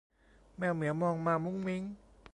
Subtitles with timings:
[0.57, 1.83] แมวเหมียวมองมามุ้งมิ้ง